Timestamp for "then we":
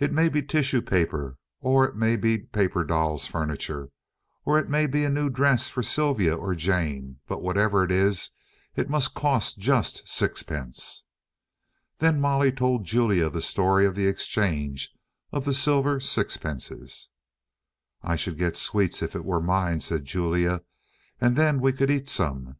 21.36-21.72